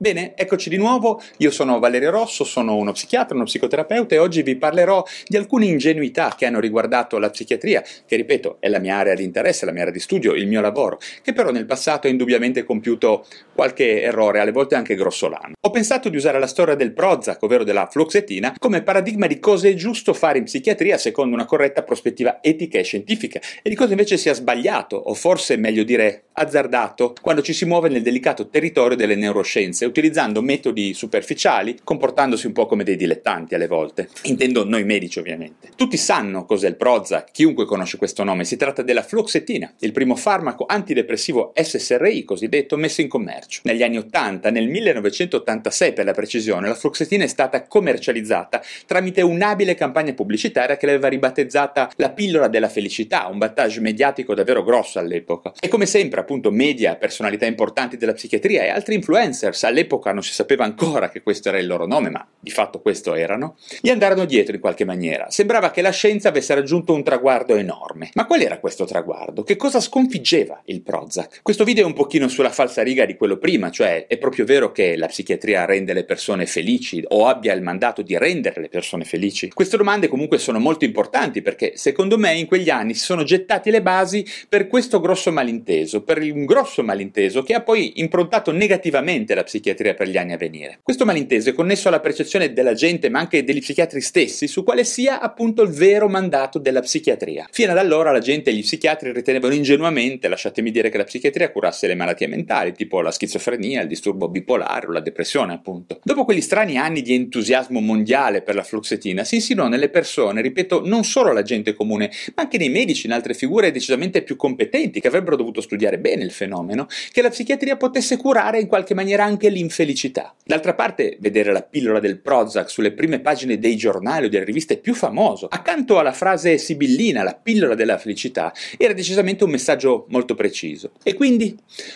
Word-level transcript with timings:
Bene, 0.00 0.34
eccoci 0.36 0.68
di 0.68 0.76
nuovo, 0.76 1.20
io 1.38 1.50
sono 1.50 1.80
Valerio 1.80 2.12
Rosso, 2.12 2.44
sono 2.44 2.76
uno 2.76 2.92
psichiatra, 2.92 3.34
uno 3.34 3.46
psicoterapeuta 3.46 4.14
e 4.14 4.18
oggi 4.18 4.42
vi 4.42 4.54
parlerò 4.54 5.04
di 5.26 5.36
alcune 5.36 5.66
ingenuità 5.66 6.36
che 6.38 6.46
hanno 6.46 6.60
riguardato 6.60 7.18
la 7.18 7.30
psichiatria, 7.30 7.82
che 8.06 8.14
ripeto 8.14 8.58
è 8.60 8.68
la 8.68 8.78
mia 8.78 8.94
area 8.94 9.14
di 9.14 9.24
interesse, 9.24 9.66
la 9.66 9.72
mia 9.72 9.80
area 9.80 9.92
di 9.92 9.98
studio, 9.98 10.34
il 10.34 10.46
mio 10.46 10.60
lavoro, 10.60 11.00
che 11.20 11.32
però 11.32 11.50
nel 11.50 11.66
passato 11.66 12.06
ha 12.06 12.10
indubbiamente 12.10 12.62
compiuto 12.62 13.26
qualche 13.52 14.00
errore, 14.00 14.38
alle 14.38 14.52
volte 14.52 14.76
anche 14.76 14.94
grossolano. 14.94 15.54
Ho 15.60 15.70
pensato 15.70 16.08
di 16.08 16.16
usare 16.16 16.38
la 16.38 16.46
storia 16.46 16.76
del 16.76 16.92
Prozac, 16.92 17.42
ovvero 17.42 17.64
della 17.64 17.88
fluoxetina, 17.90 18.54
come 18.56 18.82
paradigma 18.82 19.26
di 19.26 19.40
cosa 19.40 19.66
è 19.66 19.74
giusto 19.74 20.14
fare 20.14 20.38
in 20.38 20.44
psichiatria 20.44 20.96
secondo 20.96 21.34
una 21.34 21.44
corretta 21.44 21.82
prospettiva 21.82 22.38
etica 22.40 22.78
e 22.78 22.84
scientifica 22.84 23.40
e 23.60 23.68
di 23.68 23.74
cosa 23.74 23.90
invece 23.90 24.16
sia 24.16 24.32
sbagliato, 24.32 24.94
o 24.94 25.14
forse 25.14 25.56
meglio 25.56 25.82
dire 25.82 26.26
azzardato, 26.34 27.14
quando 27.20 27.42
ci 27.42 27.52
si 27.52 27.64
muove 27.64 27.88
nel 27.88 28.02
delicato 28.02 28.48
territorio 28.48 28.96
delle 28.96 29.16
neuroscienze 29.16 29.86
utilizzando 29.88 30.42
metodi 30.42 30.94
superficiali, 30.94 31.78
comportandosi 31.82 32.46
un 32.46 32.52
po' 32.52 32.66
come 32.66 32.84
dei 32.84 32.96
dilettanti 32.96 33.54
alle 33.54 33.66
volte. 33.66 34.08
Intendo 34.22 34.64
noi 34.64 34.84
medici 34.84 35.18
ovviamente. 35.18 35.70
Tutti 35.74 35.96
sanno 35.96 36.44
cos'è 36.44 36.68
il 36.68 36.76
Prozac, 36.76 37.32
chiunque 37.32 37.64
conosce 37.64 37.96
questo 37.96 38.24
nome, 38.24 38.44
si 38.44 38.56
tratta 38.56 38.82
della 38.82 39.02
fluoxetina, 39.02 39.74
il 39.80 39.92
primo 39.92 40.14
farmaco 40.16 40.64
antidepressivo 40.66 41.52
SSRI 41.54 42.24
cosiddetto 42.24 42.76
messo 42.76 43.00
in 43.00 43.08
commercio. 43.08 43.60
Negli 43.64 43.82
anni 43.82 43.98
80, 43.98 44.50
nel 44.50 44.68
1986 44.68 45.92
per 45.92 46.04
la 46.04 46.12
precisione, 46.12 46.68
la 46.68 46.74
fluoxetina 46.74 47.24
è 47.24 47.28
stata 47.28 47.66
commercializzata 47.66 48.62
tramite 48.86 49.22
un'abile 49.22 49.74
campagna 49.74 50.12
pubblicitaria 50.12 50.76
che 50.76 50.86
l'aveva 50.86 51.08
ribattezzata 51.08 51.90
la 51.96 52.10
pillola 52.10 52.48
della 52.48 52.68
felicità, 52.68 53.26
un 53.26 53.38
battage 53.38 53.80
mediatico 53.80 54.34
davvero 54.34 54.62
grosso 54.62 54.98
all'epoca. 54.98 55.52
E 55.60 55.68
come 55.68 55.86
sempre, 55.86 56.20
appunto, 56.20 56.50
media, 56.50 56.96
personalità 56.96 57.46
importanti 57.46 57.96
della 57.96 58.12
psichiatria 58.12 58.64
e 58.64 58.68
altri 58.68 58.94
influencers 58.94 59.64
all'epoca 59.64 59.77
all'epoca 59.78 60.12
non 60.12 60.22
si 60.22 60.32
sapeva 60.32 60.64
ancora 60.64 61.08
che 61.08 61.22
questo 61.22 61.48
era 61.48 61.58
il 61.58 61.66
loro 61.66 61.86
nome, 61.86 62.10
ma 62.10 62.26
di 62.38 62.50
fatto 62.50 62.80
questo 62.80 63.14
erano, 63.14 63.56
gli 63.80 63.90
andarono 63.90 64.24
dietro 64.24 64.54
in 64.54 64.60
qualche 64.60 64.84
maniera. 64.84 65.30
Sembrava 65.30 65.70
che 65.70 65.82
la 65.82 65.90
scienza 65.90 66.28
avesse 66.28 66.54
raggiunto 66.54 66.92
un 66.92 67.04
traguardo 67.04 67.54
enorme. 67.54 68.10
Ma 68.14 68.26
qual 68.26 68.40
era 68.40 68.58
questo 68.58 68.84
traguardo? 68.84 69.42
Che 69.42 69.56
cosa 69.56 69.80
sconfiggeva 69.80 70.60
il 70.66 70.82
Prozac? 70.82 71.40
Questo 71.42 71.64
video 71.64 71.84
è 71.84 71.86
un 71.86 71.94
pochino 71.94 72.28
sulla 72.28 72.50
falsa 72.50 72.82
riga 72.82 73.04
di 73.04 73.16
quello 73.16 73.38
prima, 73.38 73.70
cioè 73.70 74.06
è 74.06 74.18
proprio 74.18 74.44
vero 74.44 74.72
che 74.72 74.96
la 74.96 75.06
psichiatria 75.06 75.64
rende 75.64 75.92
le 75.92 76.04
persone 76.04 76.46
felici 76.46 77.02
o 77.08 77.26
abbia 77.26 77.52
il 77.52 77.62
mandato 77.62 78.02
di 78.02 78.18
rendere 78.18 78.60
le 78.60 78.68
persone 78.68 79.04
felici? 79.04 79.50
Queste 79.50 79.76
domande 79.76 80.08
comunque 80.08 80.38
sono 80.38 80.58
molto 80.58 80.84
importanti 80.84 81.42
perché 81.42 81.72
secondo 81.76 82.18
me 82.18 82.34
in 82.34 82.46
quegli 82.46 82.70
anni 82.70 82.94
si 82.94 83.04
sono 83.04 83.22
gettati 83.22 83.70
le 83.70 83.82
basi 83.82 84.26
per 84.48 84.66
questo 84.66 85.00
grosso 85.00 85.30
malinteso, 85.30 86.02
per 86.02 86.18
un 86.18 86.44
grosso 86.44 86.82
malinteso 86.82 87.42
che 87.42 87.54
ha 87.54 87.60
poi 87.60 88.00
improntato 88.00 88.50
negativamente 88.50 89.34
la 89.34 89.42
psichiatria 89.42 89.67
psichiatria 89.68 89.94
per 89.94 90.08
gli 90.08 90.16
anni 90.16 90.32
a 90.32 90.36
venire. 90.36 90.78
Questo 90.82 91.04
malinteso 91.04 91.50
è 91.50 91.52
connesso 91.52 91.88
alla 91.88 92.00
percezione 92.00 92.52
della 92.52 92.74
gente, 92.74 93.08
ma 93.10 93.18
anche 93.18 93.44
degli 93.44 93.60
psichiatri 93.60 94.00
stessi, 94.00 94.46
su 94.46 94.64
quale 94.64 94.84
sia 94.84 95.20
appunto 95.20 95.62
il 95.62 95.70
vero 95.70 96.08
mandato 96.08 96.58
della 96.58 96.80
psichiatria. 96.80 97.46
Fino 97.50 97.72
ad 97.72 97.78
allora 97.78 98.10
la 98.10 98.20
gente 98.20 98.50
e 98.50 98.54
gli 98.54 98.62
psichiatri 98.62 99.12
ritenevano 99.12 99.54
ingenuamente, 99.54 100.28
lasciatemi 100.28 100.70
dire, 100.70 100.88
che 100.88 100.96
la 100.96 101.04
psichiatria 101.04 101.50
curasse 101.50 101.86
le 101.86 101.94
malattie 101.94 102.26
mentali, 102.26 102.72
tipo 102.72 103.00
la 103.00 103.10
schizofrenia, 103.10 103.82
il 103.82 103.88
disturbo 103.88 104.28
bipolare 104.28 104.86
o 104.86 104.92
la 104.92 105.00
depressione, 105.00 105.52
appunto. 105.52 106.00
Dopo 106.02 106.24
quegli 106.24 106.40
strani 106.40 106.76
anni 106.76 107.02
di 107.02 107.14
entusiasmo 107.14 107.80
mondiale 107.80 108.42
per 108.42 108.54
la 108.54 108.62
fluoxetina, 108.62 109.24
si 109.24 109.36
insinuò 109.36 109.68
nelle 109.68 109.90
persone, 109.90 110.40
ripeto, 110.40 110.86
non 110.86 111.04
solo 111.04 111.32
la 111.32 111.42
gente 111.42 111.74
comune, 111.74 112.10
ma 112.34 112.42
anche 112.42 112.58
nei 112.58 112.70
medici, 112.70 113.06
in 113.06 113.12
altre 113.12 113.34
figure 113.34 113.70
decisamente 113.70 114.22
più 114.22 114.36
competenti, 114.36 115.00
che 115.00 115.08
avrebbero 115.08 115.36
dovuto 115.36 115.60
studiare 115.60 115.98
bene 115.98 116.24
il 116.24 116.30
fenomeno, 116.30 116.86
che 117.12 117.22
la 117.22 117.30
psichiatria 117.30 117.76
potesse 117.76 118.16
curare 118.16 118.60
in 118.60 118.66
qualche 118.66 118.94
maniera 118.94 119.24
anche 119.24 119.50
l'infermità 119.58 119.76
infelicità. 119.78 120.34
D'altra 120.44 120.74
parte, 120.74 121.18
vedere 121.20 121.52
la 121.52 121.62
pillola 121.62 122.00
del 122.00 122.18
Prozac 122.18 122.70
sulle 122.70 122.92
prime 122.92 123.20
pagine 123.20 123.58
dei 123.58 123.76
giornali 123.76 124.26
o 124.26 124.28
delle 124.30 124.44
riviste 124.44 124.78
più 124.78 124.94
famoso, 124.94 125.46
accanto 125.48 125.98
alla 125.98 126.12
frase 126.12 126.56
sibillina, 126.56 127.22
la 127.22 127.38
pillola 127.40 127.74
della 127.74 127.98
felicità, 127.98 128.52
era 128.78 128.94
decisamente 128.94 129.44
un 129.44 129.50
messaggio 129.50 130.06
molto 130.08 130.34
preciso. 130.34 130.92
E 131.02 131.14
quindi, 131.14 131.54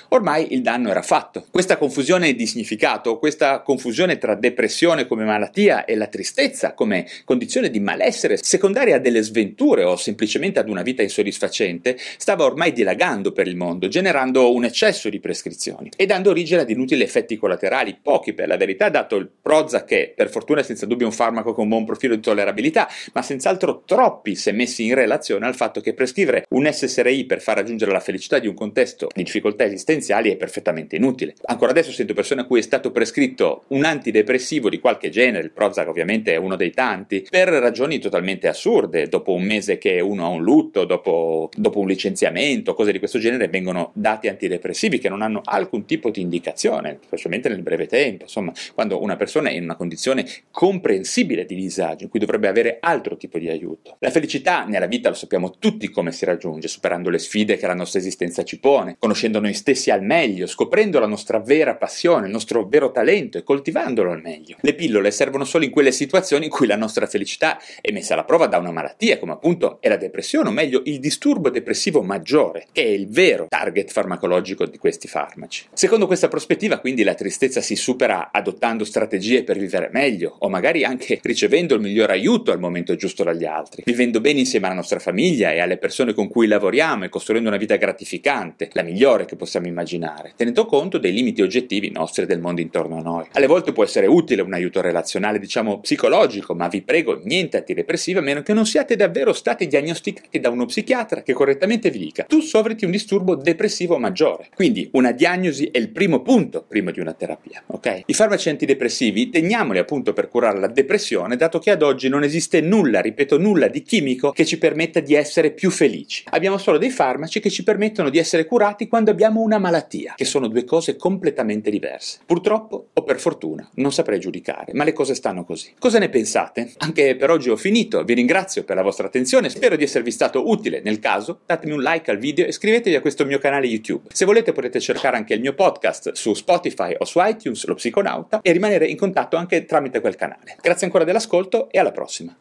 ormai 0.09 0.53
il 0.53 0.61
danno 0.61 0.91
era 0.91 1.01
fatto. 1.01 1.47
Questa 1.51 1.79
confusione 1.79 2.35
di 2.35 2.47
significato, 2.47 3.19
questa 3.19 3.63
confusione 3.63 4.19
tra 4.19 4.35
depressione 4.35 5.07
come 5.07 5.25
malattia 5.25 5.87
e 5.87 5.97
la 5.97 6.07
tristezza 6.07 6.75
come 6.75 7.09
condizione 7.25 7.71
di 7.71 7.81
malessere 7.81 8.37
secondaria 8.37 8.97
a 8.97 8.99
delle 8.99 9.23
sventure 9.23 9.85
o 9.85 9.97
semplicemente 9.97 10.59
ad 10.61 10.69
una 10.69 10.83
vita 10.83 11.03
insoddisfacente, 11.03 11.97
stava 12.19 12.45
ormai 12.45 12.73
dilagando 12.73 13.33
per 13.33 13.49
il 13.49 13.57
mondo, 13.57 13.89
generando 13.89 14.53
un 14.53 14.65
eccesso 14.65 15.09
di 15.09 15.21
prescrizioni 15.21 15.91
e 15.97 16.05
dando 16.05 16.29
origine 16.29 16.61
ad 16.61 16.71
inutili 16.71 17.03
effetti 17.03 17.39
collaterali 17.39 17.52
collaterali, 17.53 17.99
pochi 18.03 18.33
per 18.33 18.49
la 18.49 18.57
verità, 18.57 18.89
dato 18.89 19.17
il 19.17 19.31
Prozac 19.41 19.85
che 19.85 20.13
per 20.15 20.31
fortuna 20.31 20.61
è 20.61 20.63
senza 20.63 20.87
dubbio 20.87 21.07
un 21.07 21.13
farmaco 21.13 21.53
con 21.53 21.65
un 21.65 21.71
buon 21.71 21.85
profilo 21.85 22.15
di 22.15 22.21
tollerabilità, 22.21 22.89
ma 23.13 23.23
senz'altro 23.23 23.83
troppi 23.85 24.35
se 24.35 24.53
messi 24.53 24.87
in 24.87 24.95
relazione 24.95 25.47
al 25.47 25.55
fatto 25.55 25.81
che 25.81 25.95
prescrivere 25.95 26.47
un 26.51 26.71
SSRI 26.71 27.25
per 27.25 27.41
far 27.41 27.57
raggiungere 27.57 27.93
la 27.93 28.01
felicità 28.01 28.39
di 28.39 28.47
un 28.47 28.55
contesto 28.55 29.09
di 29.15 29.23
difficoltà 29.23 29.65
esistenziali 29.65 30.31
è 30.31 30.37
perfettamente 30.37 30.97
inutile. 30.97 31.35
Ancora 31.45 31.71
adesso 31.71 31.91
sento 31.91 32.15
persone 32.15 32.43
a 32.43 32.45
cui 32.45 32.61
è 32.61 32.63
stato 32.63 32.91
prescritto 32.91 33.65
un 33.69 33.85
antidepressivo 33.85 34.69
di 34.69 34.79
qualche 34.79 35.11
genere, 35.11 35.45
il 35.45 35.53
Prozac 35.53 35.89
ovviamente 35.89 36.33
è 36.33 36.37
uno 36.37 36.57
dei 36.57 36.71
tanti, 36.71 37.27
per 37.29 37.49
ragioni 37.49 37.99
totalmente 37.99 38.49
assurde, 38.49 39.09
dopo 39.09 39.33
un 39.33 39.43
mese 39.43 39.79
che 39.79 40.01
uno 40.01 40.25
ha 40.25 40.29
un 40.29 40.43
lutto, 40.43 40.85
dopo, 40.85 41.51
dopo 41.55 41.81
un 41.81 41.89
licenziamento, 41.89 42.75
cose 42.75 42.93
di 42.93 42.99
questo 42.99 43.19
genere, 43.19 43.49
vengono 43.49 43.91
dati 43.95 44.29
antidepressivi 44.29 44.99
che 44.99 45.09
non 45.09 45.23
hanno 45.23 45.41
alcun 45.45 45.85
tipo 45.85 46.11
di 46.11 46.21
indicazione, 46.21 46.99
specialmente 47.05 47.42
nel 47.49 47.63
breve 47.63 47.87
tempo, 47.87 48.25
insomma, 48.25 48.53
quando 48.75 49.01
una 49.01 49.17
persona 49.17 49.49
è 49.49 49.53
in 49.53 49.65
una 49.65 49.77
condizione 49.77 50.27
comprensibile 50.51 51.45
di 51.45 51.55
disagio, 51.55 52.05
in 52.05 52.11
cui 52.11 52.21
dovrebbe 52.21 52.49
avere 52.49 52.79
altro 52.81 53.17
tipo 53.17 53.39
di 53.39 53.49
aiuto. 53.49 53.97
La 54.01 54.11
felicità 54.11 54.65
nella 54.65 54.87
vita 54.87 55.09
lo 55.09 55.15
sappiamo 55.15 55.59
tutti 55.59 55.89
come 55.91 56.13
si 56.13 56.25
raggiunge, 56.25 56.69
superando 56.69 57.11
le 57.11 57.19
sfide 57.19 57.57
che 57.57 57.67
la 57.67 57.75
nostra 57.75 57.99
esistenza 57.99 58.43
ci 58.43 58.59
pone, 58.59 58.97
conoscendo 58.99 59.41
noi 59.41 59.55
stessi 59.55 59.91
al 59.91 60.03
meglio, 60.03 60.47
scoprendo 60.47 60.99
la 60.99 61.07
nostra 61.07 61.39
vera 61.39 61.75
passione, 61.77 62.27
il 62.27 62.33
nostro 62.33 62.67
vero 62.67 62.91
talento 62.91 63.39
e 63.39 63.43
coltivandolo 63.43 64.11
al 64.11 64.21
meglio. 64.21 64.57
Le 64.61 64.75
pillole 64.75 65.11
servono 65.11 65.45
solo 65.45 65.65
in 65.65 65.71
quelle 65.71 65.93
situazioni 65.93 66.47
in 66.47 66.51
cui 66.51 66.67
la 66.67 66.77
nostra 66.77 67.07
felicità 67.07 67.59
è 67.81 67.93
messa 67.93 68.15
alla 68.15 68.25
prova 68.25 68.47
da 68.47 68.59
una 68.59 68.71
malattia, 68.71 69.19
come 69.19 69.33
appunto 69.33 69.79
è 69.81 69.89
la 69.89 69.97
depressione, 69.97 70.49
o 70.49 70.53
meglio 70.53 70.83
il 70.85 70.99
disturbo 70.99 71.51
depressivo 71.51 72.03
maggiore, 72.03 72.67
che 72.73 72.83
è 72.83 72.89
il 72.89 73.09
vero 73.09 73.47
target 73.49 73.91
farmacologico 73.91 74.67
di 74.67 74.79
questi 74.79 75.09
farmaci. 75.09 75.67
Secondo 75.73 76.07
questa 76.07 76.29
prospettiva, 76.29 76.79
quindi, 76.79 77.03
la 77.03 77.15
tristezza 77.23 77.61
si 77.61 77.77
supera 77.77 78.31
adottando 78.33 78.85
strategie 78.85 79.45
per 79.45 79.57
vivere 79.57 79.91
meglio 79.93 80.35
o 80.41 80.49
magari 80.49 80.83
anche 80.83 81.21
ricevendo 81.23 81.77
il 81.77 81.81
miglior 81.81 82.11
aiuto 82.11 82.51
al 82.51 82.59
momento 82.59 82.97
giusto 82.97 83.23
dagli 83.23 83.45
altri, 83.45 83.85
vivendo 83.87 84.21
bene 84.21 84.41
insieme 84.41 84.67
alla 84.67 84.75
nostra 84.75 84.99
famiglia 84.99 85.53
e 85.53 85.61
alle 85.61 85.79
persone 85.79 86.15
con 86.15 86.29
cui 86.29 86.49
lavoriamo 86.49 87.05
e 87.05 87.09
costruendo 87.09 87.49
una 87.49 87.59
vita 87.59 87.77
gratificante, 87.77 88.71
la 88.73 88.83
migliore 88.83 89.25
che 89.25 89.37
possiamo 89.37 89.69
immaginare, 89.69 90.33
tenendo 90.37 90.67
conto 90.67 90.99
dei 90.99 91.13
limiti 91.13 91.43
oggettivi 91.43 91.93
nostri 91.93 92.25
e 92.25 92.27
del 92.27 92.41
mondo 92.41 92.61
intorno 92.61 92.99
a 92.99 93.03
noi. 93.03 93.27
Alle 93.33 93.47
volte 93.47 93.73
può 93.73 93.85
essere 93.85 94.07
utile 94.07 94.43
un 94.43 94.53
aiuto 94.53 94.81
relazionale, 94.81 95.39
diciamo 95.39 95.79
psicologico, 95.79 96.55
ma 96.55 96.67
vi 96.67 96.83
prego 96.83 97.21
niente 97.23 97.59
antidepressivi 97.59 98.19
a 98.19 98.23
meno 98.23 98.43
che 98.43 98.53
non 98.53 98.67
siate 98.67 98.97
davvero 98.97 99.33
stati 99.33 99.69
diagnosticati 99.69 100.41
da 100.41 100.51
uno 100.51 100.67
psichiatra 100.67 101.23
che 101.23 101.33
correttamente 101.33 101.91
vi 101.91 101.99
dica 101.99 102.25
tu 102.25 102.41
soffriti 102.41 102.85
un 102.85 102.91
disturbo 102.91 103.37
depressivo 103.37 103.99
maggiore. 103.99 104.49
Quindi 104.55 104.89
una 104.93 105.13
diagnosi 105.13 105.69
è 105.71 105.79
il 105.79 105.91
primo 105.91 106.23
punto 106.23 106.65
prima 106.67 106.91
di 106.91 106.99
una 106.99 107.12
terapia 107.15 107.43
terapia. 107.43 107.63
Okay? 107.67 108.03
I 108.07 108.15
farmaci 108.15 108.49
antidepressivi 108.49 109.31
teniamoli 109.31 109.79
appunto 109.79 110.13
per 110.13 110.29
curare 110.29 110.59
la 110.59 110.67
depressione, 110.67 111.37
dato 111.37 111.59
che 111.59 111.71
ad 111.71 111.83
oggi 111.83 112.09
non 112.09 112.23
esiste 112.23 112.61
nulla, 112.61 113.01
ripeto 113.01 113.39
nulla, 113.39 113.69
di 113.69 113.83
chimico 113.83 114.31
che 114.31 114.45
ci 114.45 114.59
permetta 114.59 115.01
di 115.01 115.15
essere 115.15 115.51
più 115.51 115.71
felici. 115.71 116.25
Abbiamo 116.31 116.59
solo 116.59 116.79
dei 116.79 116.91
farmaci 116.91 117.41
che 117.41 117.51
ci 117.51 117.63
permettono 117.63 118.11
di 118.11 118.19
essere 118.19 118.45
curati 118.45 118.89
quando 118.89 119.11
abbiamo 119.11 119.41
una 119.41 119.59
malattia, 119.59 120.15
che 120.17 120.25
sono 120.25 120.49
due 120.49 120.65
cose 120.65 120.97
completamente 120.97 121.71
diverse. 121.71 122.19
Purtroppo 122.25 122.89
o 122.93 123.03
per 123.03 123.19
fortuna, 123.19 123.69
non 123.75 123.93
saprei 123.93 124.21
giudicare, 124.21 124.73
ma 124.75 124.85
le 124.85 124.93
cose 124.93 125.15
stanno 125.15 125.45
così. 125.45 125.73
Cosa 125.79 125.99
ne 125.99 126.09
pensate? 126.09 126.73
Anche 126.79 127.17
per 127.17 127.31
oggi 127.31 127.51
ho 127.51 127.57
finito, 127.57 128.03
vi 128.05 128.15
ringrazio 128.15 128.65
per 128.65 128.77
la 128.77 128.83
vostra 128.83 129.07
attenzione, 129.07 129.49
spero 129.49 129.77
di 129.77 129.85
esservi 129.85 130.11
stato 130.11 130.49
utile. 130.49 130.81
Nel 130.83 130.99
caso, 130.99 131.41
datemi 131.47 131.73
un 131.73 131.83
like 131.83 132.11
al 132.11 132.19
video 132.19 132.45
e 132.45 132.49
iscrivetevi 132.49 132.97
a 132.97 133.01
questo 133.01 133.25
mio 133.25 133.39
canale 133.39 133.67
YouTube. 133.67 134.09
Se 134.13 134.25
volete 134.25 134.53
potete 134.53 134.81
cercare 134.81 135.17
anche 135.17 135.35
il 135.35 135.41
mio 135.41 135.55
podcast 135.55 136.13
su 136.13 136.35
Spotify 136.35 136.95
o 137.03 137.05
su 137.05 137.21
iTunes, 137.21 137.67
lo 137.67 137.75
psiconauta, 137.75 138.41
e 138.43 138.53
rimanere 138.53 138.87
in 138.87 138.97
contatto 138.97 139.37
anche 139.37 139.65
tramite 139.65 140.01
quel 140.01 140.17
canale. 140.17 140.57
Grazie 140.61 140.87
ancora 140.87 141.05
dell'ascolto 141.05 141.71
e 141.71 141.79
alla 141.79 141.93
prossima. 141.93 142.37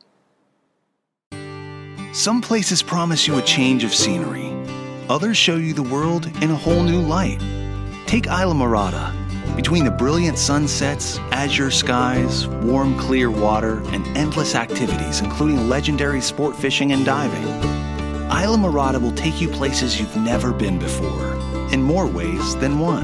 Some 2.14 2.42
places 2.42 2.84
promise 2.84 3.26
you 3.26 3.38
a 3.38 3.44
change 3.44 3.86
of 3.86 3.94
scenery. 3.94 4.52
Others 5.08 5.38
show 5.38 5.56
you 5.56 5.74
the 5.74 5.82
world 5.82 6.30
in 6.42 6.52
a 6.52 6.56
whole 6.56 6.84
new 6.84 7.02
light. 7.02 7.42
Take 8.06 8.28
Isla 8.28 8.54
Morada. 8.54 9.14
Between 9.56 9.84
the 9.84 9.92
brilliant 9.92 10.38
sunsets, 10.38 11.20
azure 11.32 11.72
skies, 11.72 12.48
warm, 12.64 12.98
clear 12.98 13.30
water, 13.30 13.82
and 13.92 14.06
endless 14.18 14.56
activities, 14.56 15.22
including 15.22 15.68
legendary 15.70 16.22
sport 16.22 16.56
fishing 16.56 16.92
and 16.94 17.06
diving, 17.06 17.44
Isla 18.32 18.58
Morada 18.58 19.02
will 19.02 19.12
take 19.14 19.42
you 19.42 19.50
places 19.50 20.00
you've 20.00 20.16
never 20.16 20.54
been 20.54 20.80
before, 20.80 21.36
in 21.74 21.82
more 21.82 22.08
ways 22.08 22.56
than 22.58 22.80
one. 22.80 23.04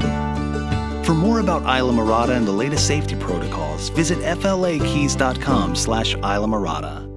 For 1.08 1.14
more 1.14 1.40
about 1.40 1.62
Isla 1.62 1.94
Morada 1.94 2.36
and 2.36 2.46
the 2.46 2.52
latest 2.52 2.86
safety 2.86 3.16
protocols, 3.16 3.88
visit 3.88 4.18
flakeys.com 4.42 5.74
slash 5.74 6.14
Isla 6.16 6.46
Morada. 6.46 7.07